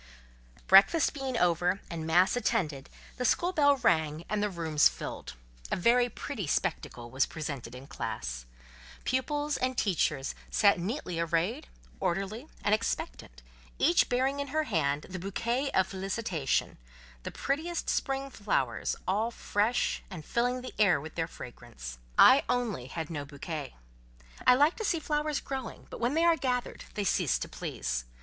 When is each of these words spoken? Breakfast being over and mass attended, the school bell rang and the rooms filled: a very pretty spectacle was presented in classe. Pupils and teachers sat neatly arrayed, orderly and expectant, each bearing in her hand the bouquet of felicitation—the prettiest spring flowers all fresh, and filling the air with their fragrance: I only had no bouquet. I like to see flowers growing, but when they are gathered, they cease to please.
Breakfast 0.65 1.13
being 1.13 1.37
over 1.37 1.79
and 1.91 2.07
mass 2.07 2.35
attended, 2.35 2.89
the 3.17 3.23
school 3.23 3.53
bell 3.53 3.77
rang 3.77 4.23
and 4.29 4.41
the 4.41 4.49
rooms 4.49 4.89
filled: 4.89 5.33
a 5.71 5.75
very 5.75 6.09
pretty 6.09 6.47
spectacle 6.47 7.11
was 7.11 7.27
presented 7.27 7.75
in 7.75 7.85
classe. 7.85 8.47
Pupils 9.03 9.57
and 9.57 9.77
teachers 9.77 10.33
sat 10.49 10.79
neatly 10.79 11.19
arrayed, 11.19 11.67
orderly 11.99 12.47
and 12.63 12.73
expectant, 12.73 13.43
each 13.77 14.09
bearing 14.09 14.39
in 14.39 14.47
her 14.47 14.63
hand 14.63 15.03
the 15.07 15.19
bouquet 15.19 15.69
of 15.69 15.85
felicitation—the 15.89 17.31
prettiest 17.31 17.87
spring 17.87 18.31
flowers 18.31 18.95
all 19.07 19.29
fresh, 19.29 20.01
and 20.09 20.25
filling 20.25 20.61
the 20.63 20.73
air 20.79 20.99
with 20.99 21.13
their 21.13 21.27
fragrance: 21.27 21.99
I 22.17 22.43
only 22.49 22.87
had 22.87 23.11
no 23.11 23.23
bouquet. 23.23 23.75
I 24.47 24.55
like 24.55 24.75
to 24.77 24.83
see 24.83 24.99
flowers 24.99 25.39
growing, 25.39 25.85
but 25.91 25.99
when 25.99 26.15
they 26.15 26.25
are 26.25 26.37
gathered, 26.37 26.85
they 26.95 27.03
cease 27.03 27.37
to 27.37 27.47
please. 27.47 28.05